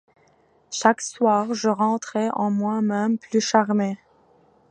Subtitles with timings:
[0.71, 3.99] Chaque soir, je rentrais en moi-même plus charmé